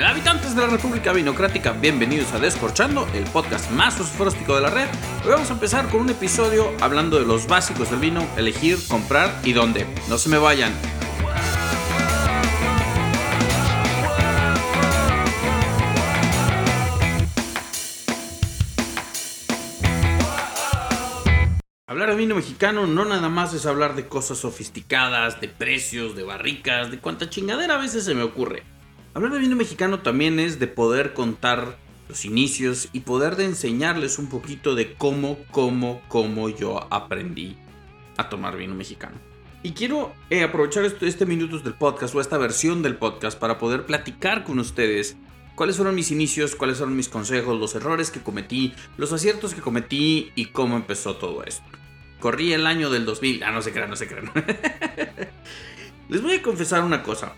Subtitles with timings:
[0.00, 4.88] Habitantes de la República Vinocrática, bienvenidos a Descorchando, el podcast más sofróstico de la red.
[5.22, 9.38] Hoy vamos a empezar con un episodio hablando de los básicos del vino, elegir, comprar
[9.44, 9.86] y dónde.
[10.08, 10.72] No se me vayan.
[21.86, 26.22] Hablar de vino mexicano no nada más es hablar de cosas sofisticadas, de precios, de
[26.22, 28.71] barricas, de cuánta chingadera a veces se me ocurre.
[29.14, 31.76] Hablar de vino mexicano también es de poder contar
[32.08, 37.58] los inicios y poder de enseñarles un poquito de cómo, cómo, cómo yo aprendí
[38.16, 39.16] a tomar vino mexicano.
[39.62, 43.58] Y quiero eh, aprovechar este, este minutos del podcast o esta versión del podcast para
[43.58, 45.14] poder platicar con ustedes
[45.56, 49.60] cuáles fueron mis inicios, cuáles fueron mis consejos, los errores que cometí, los aciertos que
[49.60, 51.64] cometí y cómo empezó todo esto.
[52.18, 53.42] Corrí el año del 2000.
[53.42, 54.32] Ah, no se crean, no se crean.
[56.08, 57.34] les voy a confesar una cosa.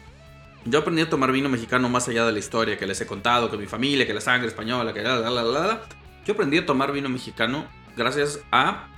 [0.64, 3.50] Yo aprendí a tomar vino mexicano más allá de la historia que les he contado,
[3.50, 5.82] que mi familia, que la sangre española, que la, la, la, la.
[6.24, 7.66] Yo aprendí a tomar vino mexicano
[7.96, 8.88] gracias a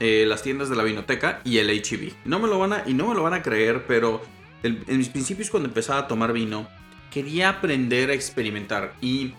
[0.00, 2.12] eh, las tiendas de la vinoteca y el HB.
[2.24, 4.20] No me lo van a, y no me lo van a creer, pero
[4.64, 6.68] en mis principios cuando empezaba a tomar vino,
[7.12, 8.94] quería aprender a experimentar.
[9.00, 9.34] Y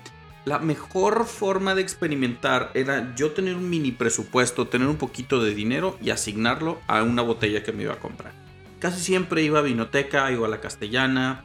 [0.45, 5.53] la mejor forma de experimentar era yo tener un mini presupuesto, tener un poquito de
[5.53, 8.31] dinero y asignarlo a una botella que me iba a comprar.
[8.79, 11.43] Casi siempre iba a Vinoteca, iba a la Castellana,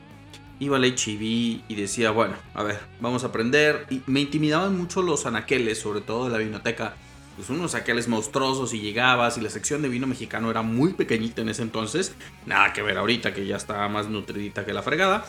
[0.61, 3.87] iba al HIV y decía, bueno, a ver, vamos a aprender.
[3.91, 6.95] Y me intimidaban mucho los anaqueles, sobre todo de la Vinoteca.
[7.37, 11.43] Pues unos anaqueles monstruosos y llegabas y la sección de vino mexicano era muy pequeñita
[11.43, 12.15] en ese entonces.
[12.47, 15.25] Nada que ver ahorita que ya está más nutridita que la fregada.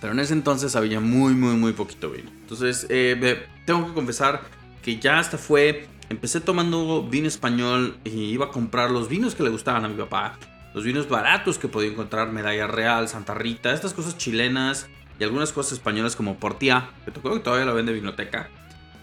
[0.00, 2.30] Pero en ese entonces había muy, muy, muy poquito vino.
[2.40, 4.42] Entonces, eh, tengo que confesar
[4.82, 5.86] que ya hasta fue.
[6.10, 9.96] Empecé tomando vino español y iba a comprar los vinos que le gustaban a mi
[9.96, 10.38] papá.
[10.74, 15.52] Los vinos baratos que podía encontrar, Medalla Real, Santa Rita, estas cosas chilenas y algunas
[15.52, 18.48] cosas españolas como Portia, que tocó que todavía la vende Vinoteca.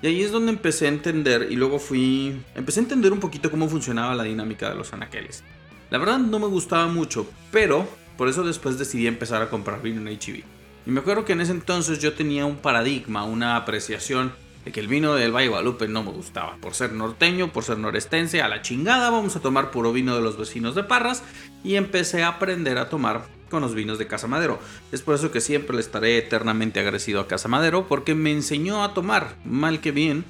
[0.02, 2.42] Y ahí es donde empecé a entender y luego fui.
[2.56, 5.44] Empecé a entender un poquito cómo funcionaba la dinámica de los anaqueles.
[5.90, 7.88] La verdad no me gustaba mucho, pero
[8.18, 10.44] por eso después decidí empezar a comprar vino en HB.
[10.86, 14.32] Y me acuerdo que en ese entonces yo tenía un paradigma, una apreciación
[14.66, 16.58] de que el vino del Valle Guadalupe no me gustaba.
[16.58, 20.22] Por ser norteño, por ser norestense, a la chingada vamos a tomar puro vino de
[20.22, 21.24] los vecinos de Parras.
[21.64, 24.60] Y empecé a aprender a tomar con los vinos de Casa Madero.
[24.92, 28.84] Es por eso que siempre le estaré eternamente agradecido a Casa Madero porque me enseñó
[28.84, 30.24] a tomar, mal que bien.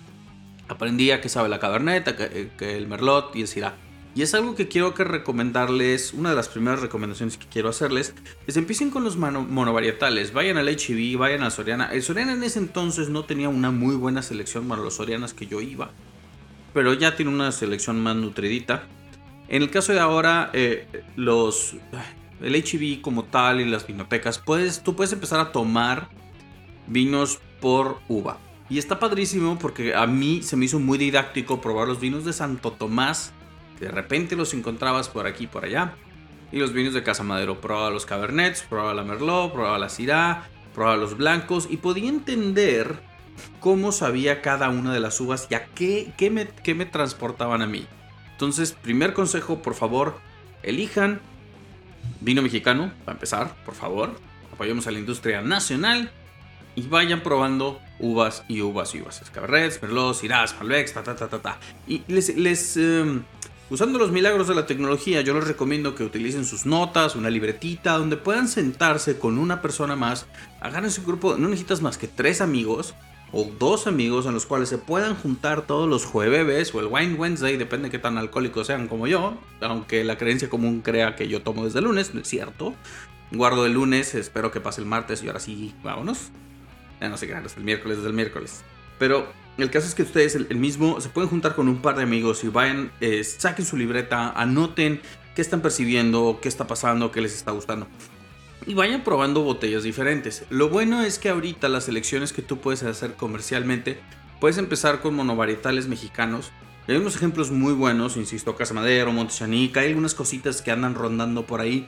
[0.68, 3.76] Aprendí a que sabe la Cabernet, que, que el Merlot y el Syrah.
[4.19, 8.13] Y es algo que quiero que recomendarles, una de las primeras recomendaciones que quiero hacerles,
[8.47, 11.85] es empiecen con los monovarietales, vayan al HB, vayan a Soriana.
[11.94, 15.47] El Soriana en ese entonces no tenía una muy buena selección para los Sorianas que
[15.47, 15.91] yo iba,
[16.74, 18.90] pero ya tiene una selección más nutridita.
[19.47, 21.78] En el caso de ahora, eh, los,
[22.41, 26.09] el HB como tal y las vinotecas, puedes, tú puedes empezar a tomar
[26.88, 28.38] vinos por uva.
[28.69, 32.34] Y está padrísimo porque a mí se me hizo muy didáctico probar los vinos de
[32.34, 33.31] Santo Tomás
[33.80, 35.96] de repente los encontrabas por aquí y por allá.
[36.52, 40.48] Y los vinos de Casa Madero, probaba los Cabernets, probaba la Merlot, probaba la Syrah,
[40.74, 43.00] probaba los blancos y podía entender
[43.60, 47.62] cómo sabía cada una de las uvas y a qué, qué, me, qué me transportaban
[47.62, 47.86] a mí.
[48.32, 50.18] Entonces, primer consejo, por favor,
[50.64, 51.22] elijan
[52.22, 54.20] vino mexicano, para empezar, por favor.
[54.54, 56.12] Apoyemos a la industria nacional
[56.76, 59.22] y vayan probando uvas y uvas y uvas.
[59.32, 61.60] Cabernets, Merlot, Syrah, Malbecs, ta ta ta ta ta.
[61.88, 63.24] Y les, les em,
[63.69, 68.00] Usando los milagros de la tecnología, yo les recomiendo que utilicen sus notas, una libretita,
[68.00, 70.25] donde puedan sentarse con una persona más.
[70.59, 72.96] Hagan ese grupo, no necesitas más que tres amigos
[73.31, 77.13] o dos amigos en los cuales se puedan juntar todos los jueves o el Wine
[77.13, 81.28] Wednesday, depende de qué tan alcohólicos sean como yo, aunque la creencia común crea que
[81.28, 82.74] yo tomo desde el lunes, no es cierto.
[83.31, 86.31] Guardo el lunes, espero que pase el martes y ahora sí, vámonos.
[87.00, 88.63] Ya no sé qué, el miércoles, desde el miércoles.
[88.97, 89.28] Pero
[89.62, 92.44] el caso es que ustedes el, mismo se pueden juntar con un par de amigos
[92.44, 95.02] y vayan, eh, saquen su libreta, anoten
[95.36, 97.88] qué están percibiendo, qué está pasando, qué les está gustando.
[98.68, 100.44] Y vayan probando botellas diferentes.
[100.50, 104.00] Lo bueno es que ahorita las selecciones que tú puedes hacer comercialmente,
[104.39, 106.51] puedes empezar con monovarietales mexicanos.
[106.88, 111.45] Hay unos ejemplos muy buenos, insisto, Casa Madero, Montechanica, hay algunas cositas que andan rondando
[111.45, 111.88] por ahí.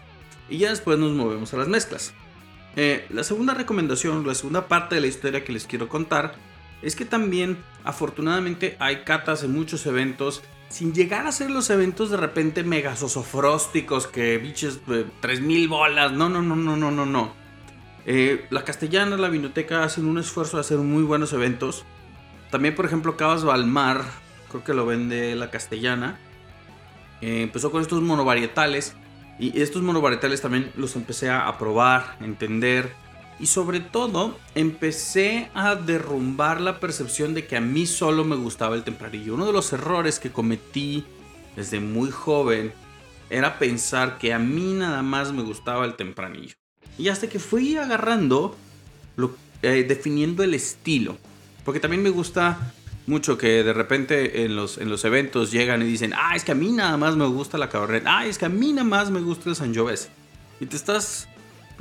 [0.50, 2.14] Y ya después nos movemos a las mezclas.
[2.76, 6.36] Eh, la segunda recomendación, la segunda parte de la historia que les quiero contar
[6.82, 10.42] es que también afortunadamente hay catas en muchos eventos
[10.72, 14.80] sin llegar a ser los eventos de repente mega sosofrósticos que biches
[15.20, 16.14] 3000 bolas.
[16.14, 17.34] No, no, no, no, no, no, no.
[18.06, 21.86] Eh, la Castellana, la Vinoteca hacen un esfuerzo de hacer muy buenos eventos.
[22.50, 24.04] También, por ejemplo, Cabas Balmar,
[24.50, 26.20] creo que lo vende la Castellana.
[27.22, 28.96] Eh, empezó con estos monovarietales.
[29.40, 32.94] Y estos monovarietales también los empecé a probar, a entender
[33.42, 38.76] Y sobre todo, empecé a derrumbar la percepción de que a mí solo me gustaba
[38.76, 39.34] el tempranillo.
[39.34, 41.04] Uno de los errores que cometí
[41.56, 42.72] desde muy joven
[43.32, 46.54] era pensar que a mí nada más me gustaba el tempranillo.
[47.00, 48.56] Y hasta que fui agarrando,
[49.16, 51.18] lo, eh, definiendo el estilo.
[51.66, 52.74] Porque también me gusta
[53.08, 56.52] mucho que de repente en los, en los eventos llegan y dicen, ah, es que
[56.52, 59.10] a mí nada más me gusta la cabernet, ah, es que a mí nada más
[59.10, 60.10] me gusta el Sangiovese.
[60.60, 61.28] Y te estás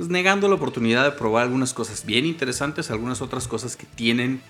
[0.01, 4.41] pues, negando la oportunidad de probar algunas cosas bien interesantes, algunas otras cosas que tienen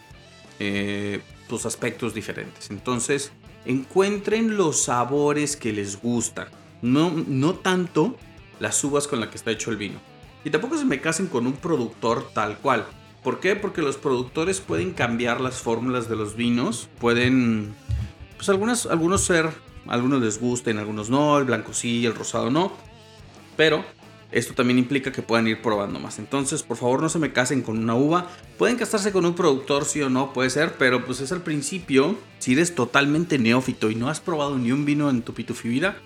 [0.59, 1.19] eh,
[1.50, 2.69] pues, aspectos diferentes.
[2.69, 3.33] Entonces,
[3.65, 6.48] encuentren los sabores que les gustan,
[6.81, 8.15] no, no tanto
[8.62, 10.00] las uvas con las que está hecho el vino.
[10.45, 12.86] Y tampoco se me casen con un productor tal cual.
[13.21, 13.57] ¿Por qué?
[13.57, 17.75] Porque los productores pueden cambiar las fórmulas de los vinos, pueden,
[18.38, 19.50] pues algunos ser,
[19.86, 22.71] algunos les gusten, algunos no, el blanco sí, el rosado no,
[23.57, 23.83] pero
[24.31, 26.19] esto también implica que puedan ir probando más.
[26.19, 28.30] Entonces, por favor, no se me casen con una uva.
[28.57, 32.18] Pueden casarse con un productor, sí o no, puede ser, pero pues es al principio.
[32.39, 35.98] Si eres totalmente neófito y no has probado ni un vino en tu pitufi vida,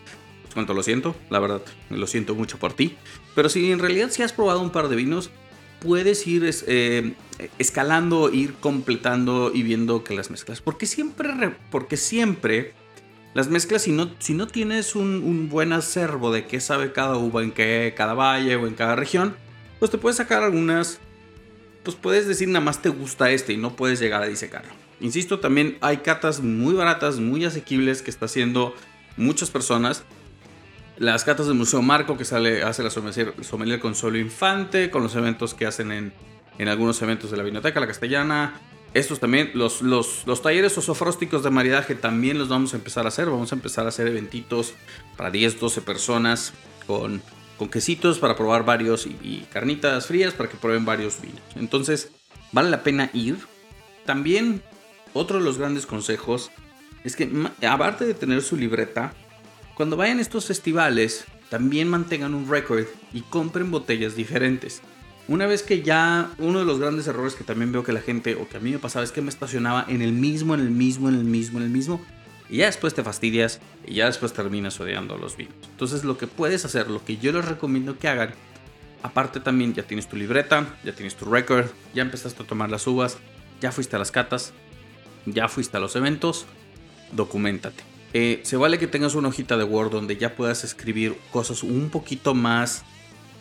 [0.42, 2.96] pues cuanto lo siento, la verdad, lo siento mucho por ti.
[3.36, 5.30] Pero si en realidad si has probado un par de vinos,
[5.80, 7.14] puedes ir eh,
[7.60, 10.62] escalando, ir completando y viendo que las mezclas.
[10.62, 12.74] Porque siempre, porque siempre
[13.36, 17.44] las mezclas, si no, si no tienes un, buen acervo de qué sabe cada uva
[17.44, 19.36] en qué, cada valle o en cada región,
[19.78, 21.00] pues te puedes sacar algunas.
[21.84, 24.72] Pues puedes decir nada más te gusta este y no puedes llegar a disecarlo.
[25.02, 28.74] Insisto, también hay catas muy baratas, muy asequibles que está haciendo
[29.18, 30.04] muchas personas
[30.98, 35.14] las catas del Museo Marco, que sale, hace la sommelier con Solo Infante, con los
[35.16, 36.14] eventos que hacen en,
[36.58, 38.54] en algunos eventos de la Biblioteca La Castellana.
[38.96, 43.10] Estos también, los, los, los talleres osofrósticos de maridaje también los vamos a empezar a
[43.10, 43.30] hacer.
[43.30, 44.74] Vamos a empezar a hacer eventitos
[45.18, 46.54] para 10, 12 personas
[46.88, 47.22] con,
[47.58, 51.42] con quesitos para probar varios y, y carnitas frías para que prueben varios vinos.
[51.56, 52.10] Entonces,
[52.54, 53.38] vale la pena ir.
[54.06, 54.64] También,
[55.14, 56.52] otro de los grandes consejos
[57.04, 57.30] es que,
[57.68, 59.14] aparte de tener su libreta,
[59.76, 64.82] cuando vayan a estos festivales, también mantengan un récord y compren botellas diferentes.
[65.28, 68.36] Una vez que ya uno de los grandes errores que también veo que la gente
[68.36, 70.70] o que a mí me pasaba es que me estacionaba en el mismo, en el
[70.70, 72.00] mismo, en el mismo, en el mismo.
[72.48, 75.56] Y ya después te fastidias y ya después terminas odiando los vinos.
[75.72, 78.36] Entonces lo que puedes hacer, lo que yo les recomiendo que hagan,
[79.02, 82.86] aparte también ya tienes tu libreta, ya tienes tu récord, ya empezaste a tomar las
[82.86, 83.18] uvas,
[83.62, 84.54] ya fuiste a las catas,
[85.26, 86.46] ya fuiste a los eventos,
[87.14, 87.84] documentate.
[88.14, 91.90] Eh, se vale que tengas una hojita de Word donde ya puedas escribir cosas un
[91.90, 92.86] poquito más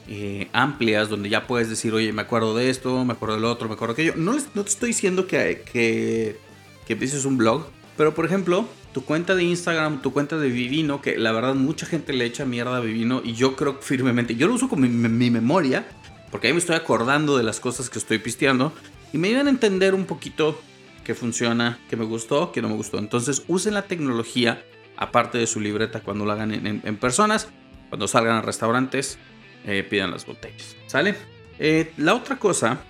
[0.09, 3.69] eh, amplias, donde ya puedes decir, oye, me acuerdo de esto, me acuerdo del otro,
[3.69, 4.23] me acuerdo de aquello.
[4.23, 6.39] No, no te estoy diciendo que, que,
[6.87, 7.67] que un blog,
[7.97, 11.87] pero por ejemplo, tu cuenta de Instagram, tu cuenta de Vivino, que la verdad mucha
[11.87, 15.31] gente le echa mierda a Vivino y yo creo firmemente, yo lo uso con mi,
[15.31, 15.87] memoria,
[16.31, 18.73] porque ahí me estoy acordando de las cosas que estoy pisteando
[19.13, 20.61] y me ayudan a entender un poquito
[21.05, 22.99] que funciona, que me gustó, que no me gustó.
[22.99, 24.65] Entonces usen la tecnología
[24.97, 27.49] aparte de su libreta cuando lo hagan en, personas.
[27.89, 29.19] Cuando salgan a restaurantes,
[29.65, 30.77] eh, pidan las botellas.
[30.87, 31.15] ¿Sale?
[31.59, 32.81] Eh, la otra cosa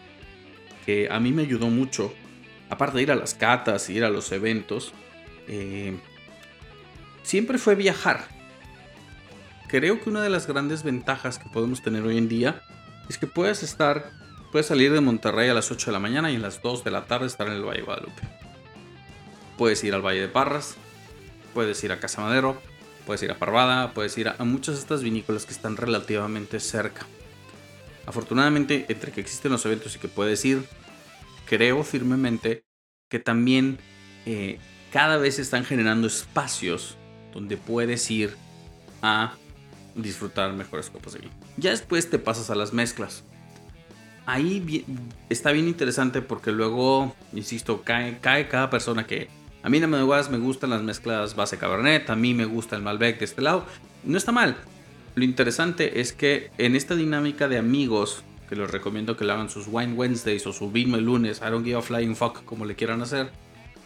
[0.87, 2.13] que a mí me ayudó mucho,
[2.71, 4.93] aparte de ir a las catas y ir a los eventos,
[5.49, 5.97] eh,
[7.23, 8.27] siempre fue viajar.
[9.69, 12.63] Creo que una de las grandes ventajas que podemos tener hoy en día
[13.09, 14.13] es que puedes estar
[14.55, 16.93] Puedes salir de Monterrey a las 8 de la mañana y a las 2 de
[16.93, 18.23] la tarde estar en el Valle de Guadalupe.
[19.59, 20.77] Puedes ir al Valle de Parras,
[21.53, 22.63] puedes ir a Casa Madero,
[23.07, 27.07] puedes ir a Parvada, puedes ir a, muchas de estas vinícolas que están relativamente cerca.
[28.07, 30.65] Afortunadamente, entre que existen los eventos y que puedes ir,
[31.47, 32.65] creo firmemente
[33.09, 33.79] que también
[34.27, 34.59] eh,
[34.93, 36.97] cada vez están generando espacios
[37.33, 38.37] donde puedes ir
[39.03, 39.35] a
[39.95, 41.33] disfrutar mejores copas de vino.
[41.57, 43.25] Ya después te pasas a las mezclas
[44.27, 44.85] ahí
[45.29, 49.29] está bien interesante porque luego, insisto, cae, cae cada persona que
[49.65, 52.83] a mí no me me gustan las mezclas base cabernet, a mí me gusta el
[52.83, 53.65] Malbec de este lado.
[54.05, 54.59] No está mal.
[55.15, 59.49] Lo interesante es que en esta dinámica de amigos, que les recomiendo que le hagan
[59.49, 62.67] sus Wine Wednesdays o su Vino el lunes, I don't give a flying fuck como
[62.67, 63.31] le quieran hacer,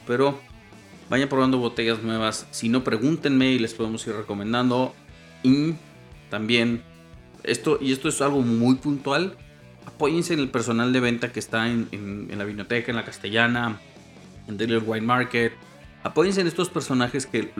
[0.04, 0.40] pero
[1.10, 2.48] vayan probando botellas nuevas.
[2.50, 4.96] Si no, pregúntenme y les podemos ir recomendando.
[5.44, 5.74] Y
[6.28, 6.82] también,
[7.44, 9.36] esto, y esto es algo muy puntual,
[9.86, 13.78] apóyense en el personal de venta que está en, la biblioteca, en la castellana,
[14.48, 15.67] en Daily Wine Market.
[16.02, 17.52] Apóyense en estos personajes que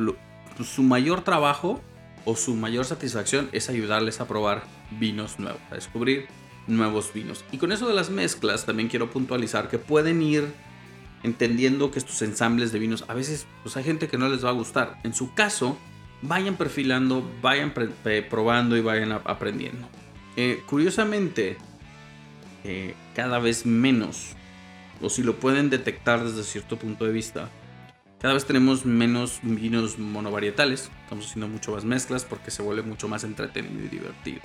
[0.65, 1.81] su mayor trabajo
[2.25, 6.27] o su mayor satisfacción es ayudarles a probar vinos nuevos, a descubrir
[6.67, 7.45] nuevos vinos.
[7.53, 10.47] Y con eso de las mezclas también quiero puntualizar que pueden ir
[11.23, 14.51] entendiendo que estos ensambles de vinos a veces pues hay gente que no les va
[14.51, 14.99] a gustar.
[15.03, 15.79] En su caso,
[16.23, 17.73] vayan perfilando, vayan
[18.29, 19.89] probando y vayan aprendiendo.
[20.37, 21.57] Eh, curiosamente,
[22.65, 24.35] eh, cada vez menos,
[25.01, 27.49] o si lo pueden detectar desde cierto punto de vista,
[28.21, 33.09] cada vez tenemos menos vinos monovarietales, estamos haciendo mucho más mezclas porque se vuelve mucho
[33.09, 34.41] más entretenido y divertido.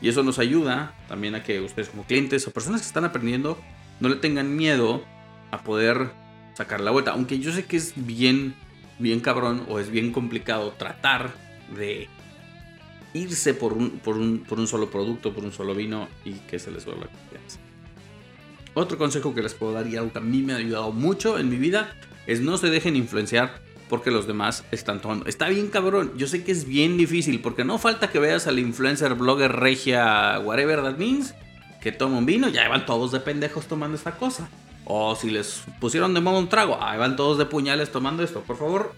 [0.00, 3.58] Y eso nos ayuda también a que ustedes como clientes o personas que están aprendiendo
[4.00, 5.02] no le tengan miedo
[5.50, 6.12] a poder
[6.54, 7.12] sacar la vuelta.
[7.12, 8.54] Aunque yo sé que es bien,
[8.98, 11.32] bien cabrón o es bien complicado tratar
[11.74, 12.08] de
[13.14, 16.58] irse por un, por un, por un solo producto, por un solo vino y que
[16.58, 17.58] se les vuelva confianza.
[18.74, 21.38] Otro consejo que les puedo dar y algo que a mí me ha ayudado mucho
[21.38, 21.96] en mi vida
[22.28, 25.26] es no se dejen influenciar porque los demás están tomando.
[25.26, 28.58] Está bien cabrón, yo sé que es bien difícil porque no falta que veas al
[28.58, 31.34] influencer, blogger, regia, whatever that means,
[31.80, 34.48] que toma un vino, ya van todos de pendejos tomando esta cosa.
[34.84, 38.42] O si les pusieron de modo un trago, ahí van todos de puñales tomando esto.
[38.42, 38.94] Por favor,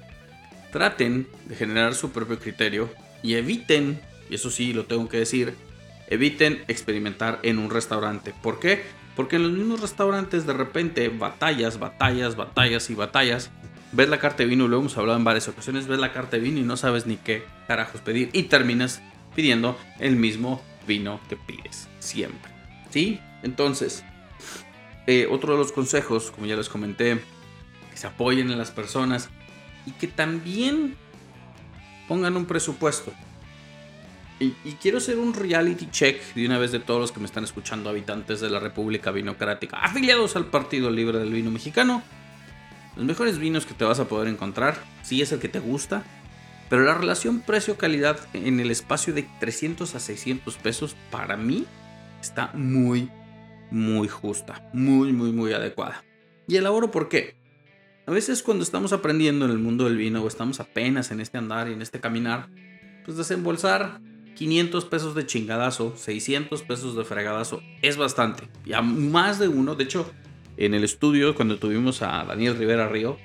[0.72, 2.90] traten de generar su propio criterio
[3.22, 5.54] y eviten, y eso sí lo tengo que decir,
[6.08, 8.34] eviten experimentar en un restaurante.
[8.42, 8.82] ¿Por qué?
[9.20, 13.50] Porque en los mismos restaurantes de repente batallas, batallas, batallas y batallas.
[13.92, 16.42] Ves la carta de vino, lo hemos hablado en varias ocasiones, ves la carta de
[16.42, 19.02] vino y no sabes ni qué carajos pedir y terminas
[19.36, 22.50] pidiendo el mismo vino que pides siempre.
[22.88, 23.20] ¿Sí?
[23.42, 24.04] Entonces,
[25.06, 27.20] eh, otro de los consejos, como ya les comenté,
[27.90, 29.28] que se apoyen en las personas
[29.84, 30.96] y que también
[32.08, 33.12] pongan un presupuesto.
[34.40, 37.44] Y, quiero hacer un reality check de una vez de todos los que me están
[37.44, 42.02] escuchando, habitantes de la República Vinocrática, afiliados al Partido Libre del Vino Mexicano.
[42.96, 46.04] Los mejores vinos que te vas a poder encontrar, si es el que te gusta,
[46.70, 51.66] pero la relación precio-calidad en el espacio de 300 a 600 pesos para mí
[52.22, 53.10] está muy,
[53.70, 56.02] muy justa, muy, muy, muy adecuada.
[56.48, 57.36] Y elaboro por qué.
[58.06, 61.36] A veces cuando estamos aprendiendo en el mundo del vino o estamos apenas en este
[61.36, 62.48] andar y en este caminar,
[63.04, 64.00] pues desembolsar
[64.40, 68.44] 500 pesos de chingadazo, 600 pesos de fregadazo es bastante.
[68.64, 70.10] Y a más de uno, de hecho,
[70.56, 73.18] en el estudio cuando tuvimos a Daniel Rivera Río,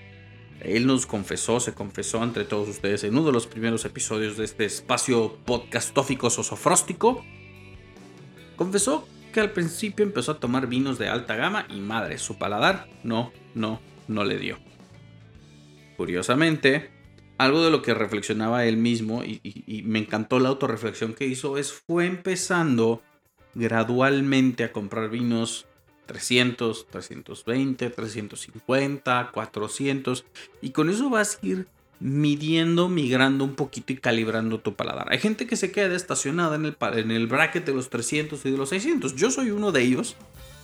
[0.59, 4.43] él nos confesó, se confesó entre todos ustedes en uno de los primeros episodios de
[4.43, 7.23] este espacio podcastófico sosofróstico.
[8.57, 12.89] Confesó que al principio empezó a tomar vinos de alta gama y madre, su paladar
[13.05, 13.79] no, no,
[14.09, 14.57] no le dio.
[15.95, 16.91] Curiosamente,
[17.37, 21.73] algo de lo que reflexionaba él mismo y, me encantó la autorreflexión que hizo es
[21.73, 23.01] fue empezando
[23.53, 25.65] gradualmente a comprar vinos
[26.05, 30.25] 300, 320, 350, 400
[30.61, 31.67] y con eso vas a ir
[31.99, 35.11] midiendo, migrando un poquito y calibrando tu paladar.
[35.11, 38.51] Hay gente que se queda estacionada en el, en el bracket de los 300 y
[38.51, 39.15] de los 600.
[39.15, 40.15] Yo soy uno de ellos.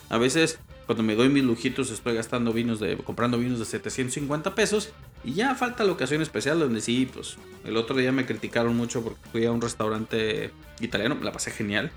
[0.10, 0.60] A veces
[0.92, 4.92] cuando me doy mis lujitos estoy gastando vinos de comprando vinos de 750 pesos
[5.24, 9.02] y ya falta la ocasión especial donde sí, pues el otro día me criticaron mucho
[9.02, 11.92] porque fui a un restaurante italiano, la pasé genial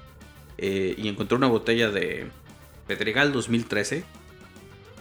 [0.59, 2.29] eh, y encontré una botella de
[2.87, 4.05] Pedregal 2013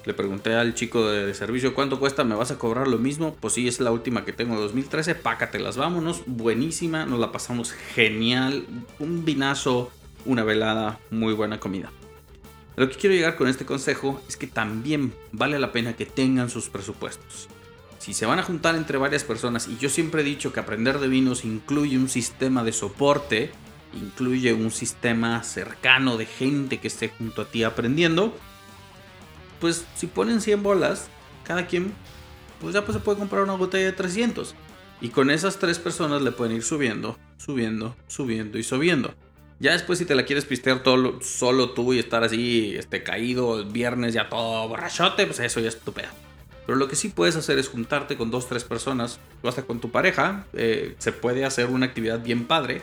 [0.06, 3.36] le pregunté al chico de servicio cuánto cuesta, ¿me vas a cobrar lo mismo?
[3.40, 8.66] Pues sí, es la última que tengo 2013, pácatelas, vámonos, buenísima, nos la pasamos genial,
[8.98, 9.92] un vinazo,
[10.26, 11.92] una velada, muy buena comida.
[12.76, 16.50] Lo que quiero llegar con este consejo es que también vale la pena que tengan
[16.50, 17.48] sus presupuestos.
[18.00, 21.00] Si se van a juntar entre varias personas, y yo siempre he dicho que aprender
[21.00, 23.52] de vinos incluye un sistema de soporte,
[23.94, 28.36] incluye un sistema cercano de gente que esté junto a ti aprendiendo,
[29.62, 31.08] pues si ponen 100 bolas,
[31.46, 31.94] cada quien,
[32.60, 34.56] pues ya pues se puede comprar una botella de 300.
[35.00, 39.14] Y con esas tres personas le pueden ir subiendo, subiendo, subiendo y subiendo.
[39.60, 43.60] Ya después si te la quieres pistear todo, solo tú y estar así, este, caído
[43.60, 47.36] el viernes ya todo borrachote, pues eso ya es tu Pero lo que sí puedes
[47.36, 50.46] hacer es juntarte con dos, tres personas, o hasta con tu pareja.
[50.54, 52.82] Eh, se puede hacer una actividad bien padre,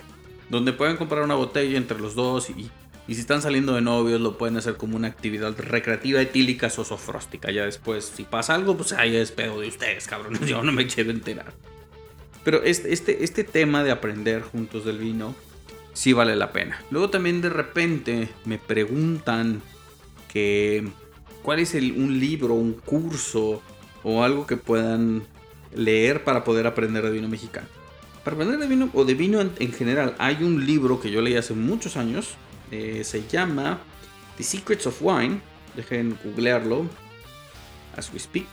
[0.49, 2.71] donde pueden comprar una botella entre los dos y
[3.11, 7.51] y si están saliendo de novios, lo pueden hacer como una actividad recreativa etílica sosofróstica.
[7.51, 10.39] Ya después, si pasa algo, pues ahí es pedo de ustedes, cabrón.
[10.47, 11.53] Yo no me quiero enterar.
[12.45, 15.35] Pero este, este, este tema de aprender juntos del vino,
[16.01, 16.83] sí vale la pena.
[16.91, 19.61] Luego también de repente me preguntan
[20.33, 20.89] que
[21.43, 23.61] cuál es un libro, un curso
[24.03, 25.25] o algo que puedan
[25.75, 27.67] leer para poder aprender de vino mexicano.
[28.25, 31.37] Para aprender de vino o de vino en general, hay un libro que yo leí
[31.37, 32.31] hace muchos años
[32.71, 33.81] eh, se llama
[34.39, 35.43] The Secrets of Wine.
[35.77, 36.87] Dejen googlearlo.
[37.95, 38.49] As we speak.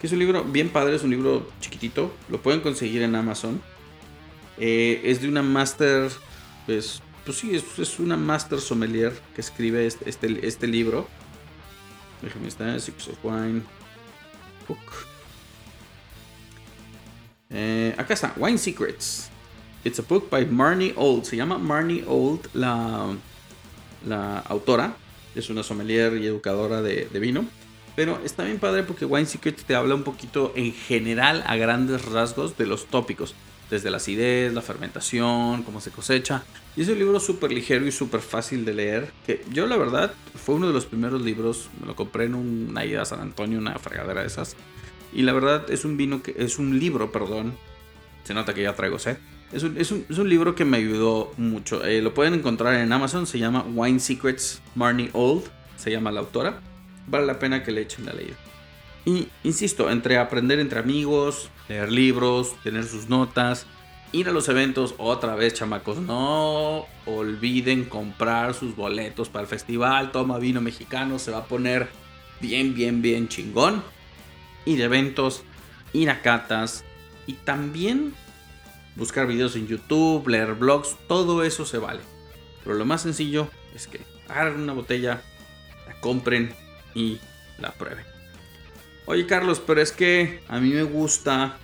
[0.00, 2.14] Que es un libro bien padre, es un libro chiquitito.
[2.30, 3.60] Lo pueden conseguir en Amazon.
[4.58, 6.10] Eh, es de una master.
[6.66, 11.08] Pues, pues sí, es, una master sommelier que escribe este, este, este libro.
[12.22, 12.80] Déjenme estar.
[12.80, 13.62] Secrets of Wine.
[14.68, 14.78] Book.
[17.50, 19.30] Eh, acá está, Wine Secrets.
[19.84, 21.24] It's a book by Marnie Old.
[21.24, 23.14] Se llama Marnie Old, la,
[24.06, 24.96] la autora.
[25.34, 27.44] Es una sommelier y educadora de, de vino.
[27.94, 32.04] Pero está bien padre porque Wine Secrets te habla un poquito en general a grandes
[32.04, 33.34] rasgos de los tópicos.
[33.70, 36.44] Desde la acidez, la fermentación, cómo se cosecha.
[36.76, 39.12] Y es un libro súper ligero y súper fácil de leer.
[39.26, 41.68] Que yo la verdad fue uno de los primeros libros.
[41.80, 44.56] Me lo compré en una ida a San Antonio, una fregadera de esas.
[45.12, 47.54] Y la verdad es un vino que es un libro, perdón.
[48.24, 49.16] Se nota que ya traigo sed.
[49.52, 51.84] Es un, es un, libro que me ayudó mucho.
[51.84, 53.26] Eh, lo pueden encontrar en Amazon.
[53.26, 55.44] Se llama Wine Secrets Marnie Old.
[55.76, 56.60] Se llama la autora.
[57.06, 58.36] Vale la pena que le echen la leída.
[59.04, 63.66] Y insisto, entre aprender entre amigos, leer libros, tener sus notas,
[64.12, 70.12] ir a los eventos, otra vez chamacos, no olviden comprar sus boletos para el festival,
[70.12, 71.88] toma vino mexicano, se va a poner
[72.40, 73.82] bien, bien, bien chingón.
[74.64, 75.42] Ir a eventos,
[75.92, 76.84] ir a catas
[77.26, 78.14] y también
[78.96, 82.00] buscar videos en YouTube, leer blogs, todo eso se vale.
[82.64, 85.22] Pero lo más sencillo es que agarren una botella,
[85.86, 86.52] la compren
[86.94, 87.18] y
[87.58, 88.15] la prueben.
[89.06, 91.58] Oye Carlos, pero es que a mí me gusta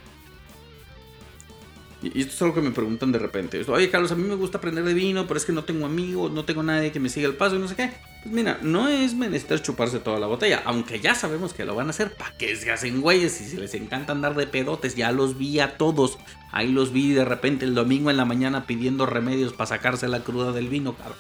[2.03, 3.65] y esto es algo que me preguntan de repente.
[3.69, 6.33] Oye, Carlos, a mí me gusta aprender de vino, pero es que no tengo amigos,
[6.33, 7.93] no tengo nadie que me siga el paso y no sé qué.
[8.23, 11.87] Pues mira, no es menester chuparse toda la botella, aunque ya sabemos que lo van
[11.87, 14.97] a hacer para que se hacen güeyes y si les encanta andar de pedotes.
[14.97, 16.19] Ya los vi a todos.
[16.51, 20.25] Ahí los vi de repente el domingo en la mañana pidiendo remedios para sacarse la
[20.25, 21.19] cruda del vino, cabrón.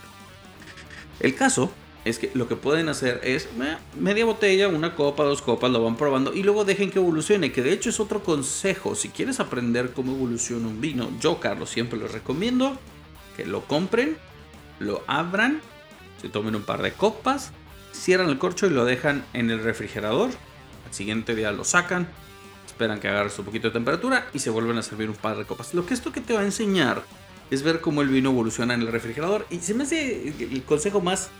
[1.21, 1.73] El caso
[2.04, 3.49] es que lo que pueden hacer es
[3.99, 7.62] media botella, una copa, dos copas, lo van probando y luego dejen que evolucione, que
[7.62, 8.94] de hecho es otro consejo.
[8.94, 12.76] Si quieres aprender cómo evoluciona un vino, yo, Carlos, siempre les recomiendo
[13.37, 14.16] que lo compren,
[14.80, 15.61] lo abran,
[16.21, 17.52] se tomen un par de copas,
[17.92, 20.30] cierran el corcho y lo dejan en el refrigerador.
[20.87, 22.09] Al siguiente día lo sacan,
[22.66, 25.44] esperan que agarre su poquito de temperatura y se vuelven a servir un par de
[25.44, 25.73] copas.
[25.73, 27.04] Lo que esto que te va a enseñar
[27.52, 31.00] es ver cómo el vino evoluciona en el refrigerador y se me hace el consejo
[31.00, 31.30] más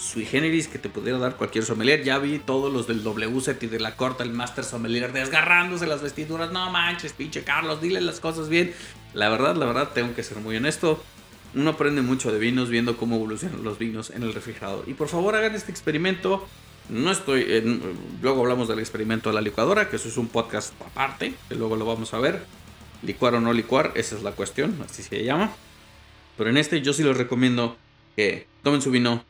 [0.00, 2.02] sui generis que te pudiera dar cualquier sommelier.
[2.02, 6.02] Ya vi todos los del WSET y de la corta, el Master Sommelier, desgarrándose las
[6.02, 6.50] vestiduras.
[6.50, 8.72] No manches, pinche Carlos, dile las cosas bien.
[9.12, 11.02] La verdad, la verdad, tengo que ser muy honesto.
[11.54, 14.84] Uno aprende mucho de vinos viendo cómo evolucionan los vinos en el refrigerador.
[14.88, 16.46] Y por favor hagan este experimento.
[16.88, 17.44] No estoy.
[17.48, 17.82] En,
[18.22, 21.76] luego hablamos del experimento de la licuadora, que eso es un podcast aparte, que luego
[21.76, 22.42] lo vamos a ver.
[23.02, 25.52] Licuar o no licuar, esa es la cuestión, así se llama.
[26.36, 27.76] Pero en este yo sí les recomiendo
[28.16, 29.24] que tomen su vino,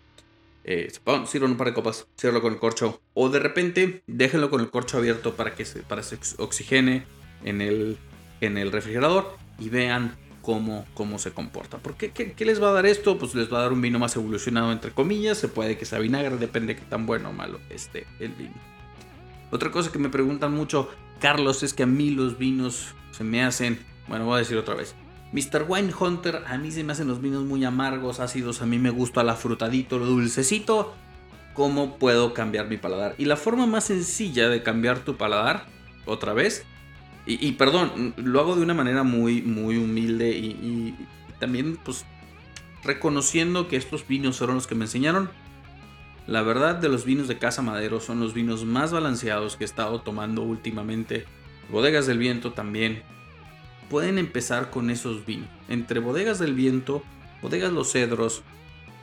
[0.65, 0.93] eh,
[1.27, 3.01] sirvan un par de copas, cierro con el corcho.
[3.15, 6.03] O de repente, déjenlo con el corcho abierto para que se, para
[6.39, 7.05] oxigene
[7.45, 7.99] en el,
[8.41, 11.79] en el refrigerador y vean cómo, cómo se comporta.
[11.99, 13.19] qué, qué, les va a dar esto?
[13.19, 15.39] Pues les va a dar un vino más evolucionado, entre comillas.
[15.39, 18.55] Se puede que sea vinagre, depende de qué tan bueno o malo esté el vino.
[19.51, 20.89] Otra cosa que me preguntan mucho,
[21.21, 23.79] Carlos, es que a mí los vinos se me hacen.
[24.09, 24.95] Bueno, voy a decir otra vez.
[25.33, 25.65] Mr.
[25.69, 28.91] Wine Hunter, a mí se me hacen los vinos muy amargos, ácidos, a mí me
[28.91, 30.95] gusta la frutadito, lo dulcecito.
[31.55, 33.15] ¿Cómo puedo cambiar mi paladar?
[33.19, 35.67] Y la forma más sencilla de cambiar tu paladar,
[36.07, 36.65] otra vez,
[37.27, 40.97] y, perdón, lo hago de una manera muy, muy humilde y,
[41.39, 42.05] también pues
[42.83, 45.31] reconociendo que estos vinos fueron los que me enseñaron.
[46.27, 49.67] La verdad de los vinos de Casa Madero son los vinos más balanceados que he
[49.67, 51.25] estado tomando últimamente.
[51.71, 53.03] Bodegas del Viento también
[53.91, 55.51] pueden empezar con esos vinos.
[55.69, 57.03] Entre Bodegas del Viento,
[57.43, 58.43] Bodegas Los Cedros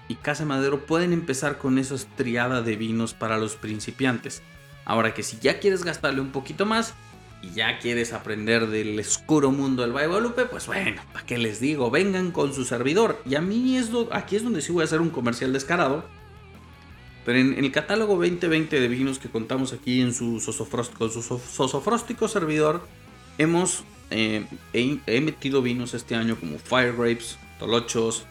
[0.07, 4.41] y Casa Madero pueden empezar con esa triada de vinos para los principiantes.
[4.85, 6.93] Ahora que si ya quieres gastarle un poquito más
[7.41, 11.91] y ya quieres aprender del oscuro mundo del Guadalupe, pues bueno, ¿para qué les digo?
[11.91, 13.21] Vengan con su servidor.
[13.25, 16.05] Y a mí es aquí es donde sí voy a hacer un comercial descarado.
[17.25, 22.87] Pero en, el catálogo 2020 de vinos que contamos aquí en su su sosofróstico servidor,
[23.37, 24.45] hemos eh,
[25.05, 28.25] metido vinos este año como Fire Grapes, Tolochos,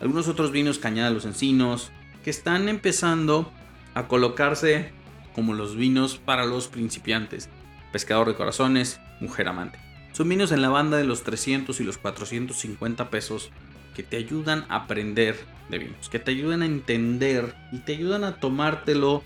[0.00, 1.90] algunos otros vinos Cañada los Encinos,
[2.24, 3.52] que están empezando
[3.94, 4.92] a colocarse
[5.34, 7.48] como los vinos para los principiantes.
[7.92, 9.78] Pescador de corazones, mujer amante.
[10.12, 13.50] Son vinos en la banda de los 300 y los 450 pesos
[13.94, 18.24] que te ayudan a aprender de vinos, que te ayudan a entender y te ayudan
[18.24, 19.22] a tomártelo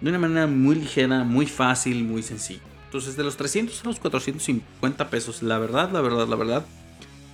[0.00, 2.60] de una manera muy ligera, muy fácil, muy sencilla.
[2.88, 6.64] Entonces, de los 300 a los 450 pesos, la verdad, la verdad, la verdad,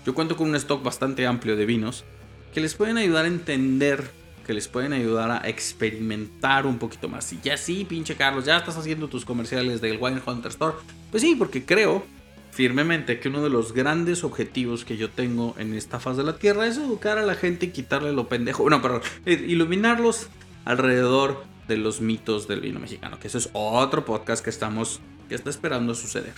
[0.05, 2.05] yo cuento con un stock bastante amplio de vinos
[2.53, 4.11] que les pueden ayudar a entender,
[4.45, 7.33] que les pueden ayudar a experimentar un poquito más.
[7.33, 10.77] Y ya sí, pinche Carlos, ya estás haciendo tus comerciales del Wine Hunter Store.
[11.13, 12.05] Pues sí, porque creo
[12.51, 16.37] firmemente que uno de los grandes objetivos que yo tengo en esta faz de la
[16.37, 18.65] Tierra es educar a la gente y quitarle lo pendejo.
[18.65, 20.27] Bueno, perdón, iluminarlos
[20.65, 25.35] alrededor de los mitos del vino mexicano, que eso es otro podcast que estamos que
[25.35, 26.35] está esperando suceder.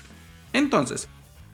[0.53, 1.09] Entonces,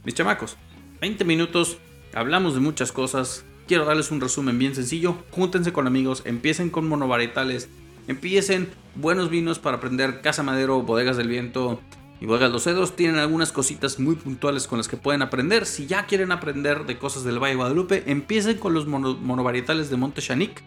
[0.04, 0.56] mis chamacos,
[1.00, 1.78] 20 minutos,
[2.14, 3.44] hablamos de muchas cosas.
[3.66, 5.16] quiero darles un resumen bien sencillo.
[5.30, 7.68] Júntense con amigos, empiecen con monovarietales,
[8.08, 11.80] empiecen buenos vinos para aprender Casa Madero, Bodegas del Viento
[12.20, 12.96] y Bodegas Los Cedos.
[12.96, 15.66] Tienen algunas cositas muy puntuales con las que pueden aprender.
[15.66, 19.96] Si ya quieren aprender de cosas del Valle de Guadalupe, empiecen con los monovarietales de
[19.96, 20.62] Monte Chanic.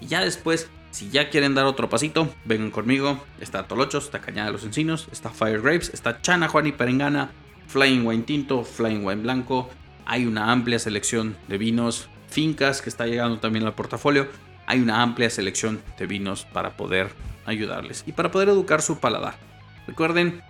[0.00, 3.20] Y ya después, si ya quieren dar otro pasito, vengan conmigo.
[3.40, 7.32] Está Tolochos, está Cañada de los Encinos, está Fire Grapes, está Chana, Juan y Perengana,
[7.66, 9.68] Flying Wine Tinto, Flying Wine Blanco.
[10.06, 14.28] Hay una amplia selección de vinos, fincas que está llegando también al portafolio
[14.66, 17.10] hay una amplia selección de vinos para poder
[17.44, 19.34] ayudarles y para poder educar su paladar.
[19.86, 20.42] Recuerden,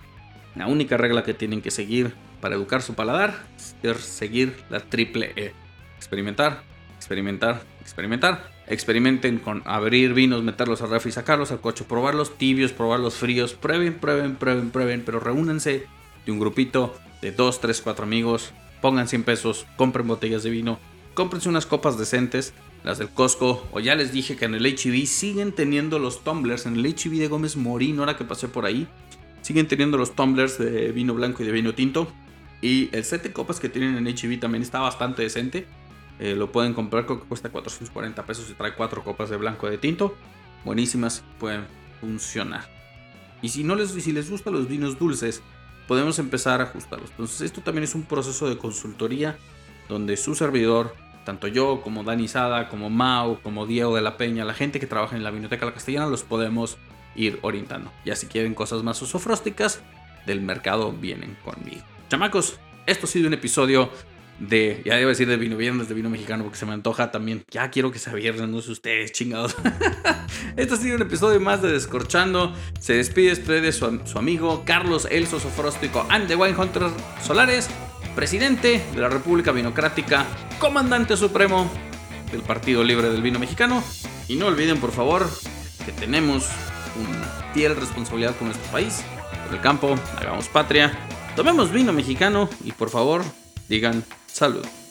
[0.55, 5.33] la única regla que tienen que seguir para educar su paladar es seguir la triple
[5.37, 5.55] E.
[5.97, 6.63] Experimentar,
[6.97, 8.52] experimentar, experimentar.
[8.67, 13.55] Experimenten con abrir vinos, meterlos al refri, sacarlos al coche, probarlos tibios, probarlos fríos.
[13.55, 15.87] Prueben, prueben, prueben, prueben, pero reúnanse
[16.25, 18.53] de un grupito de 2, 3, 4 amigos.
[18.81, 20.81] Pongan 100 pesos, compren botellas de vino,
[21.15, 22.53] cómprense unas copas decentes
[22.85, 26.67] las del Costco, o ya les dije que en el HB siguen teniendo los tumblers,
[26.67, 28.89] en el HB de Gómez Morín, ahora que pasé por ahí,
[29.41, 32.09] siguen teniendo los tumblers de vino blanco y de vino tinto.
[32.61, 35.67] Y el set de copas que tienen en HB también está bastante decente.
[36.23, 39.69] Eh, lo pueden comprar, creo que cuesta 440 pesos y trae 4 copas de blanco
[39.69, 40.15] de tinto.
[40.65, 41.67] Buenísimas, pueden
[42.01, 42.63] funcionar.
[43.43, 45.43] Y si no les, si les gustan los vinos dulces,
[45.89, 47.11] podemos empezar a ajustarlos.
[47.11, 49.37] Entonces, esto también es un proceso de consultoría
[49.89, 54.45] donde su servidor tanto yo como Dani Sada, como Mau, como Diego de la Peña,
[54.45, 56.79] la gente que trabaja en la Biblioteca La Castellana, los podemos
[57.17, 57.91] ir orientando.
[58.05, 59.81] Ya si quieren cosas más sofrósticas
[60.25, 61.83] del mercado, vienen conmigo.
[62.09, 63.91] Chamacos, esto ha sido un episodio
[64.49, 67.45] de, ya debo decir de vino viernes, de vino mexicano, porque se me antoja también.
[67.51, 69.57] Ya quiero que se viernes, no sé ustedes, chingados.
[70.57, 72.55] Esto ha sido un episodio más de Descorchando.
[72.81, 76.85] Se despide de su, su amigo Carlos Elso Sofróstico and the Wine Hunter
[77.23, 77.69] Solares
[78.15, 80.27] presidente de la República Vinocrática,
[80.59, 81.71] comandante supremo
[82.31, 83.83] del Partido Libre del Vino Mexicano.
[84.29, 85.29] Y no olviden, por favor,
[85.85, 86.49] que tenemos
[86.97, 89.03] una fiel responsabilidad con nuestro país,
[89.47, 90.93] con el campo, hagamos patria,
[91.37, 93.23] tomemos vino mexicano y por favor,
[93.69, 94.82] digan salud.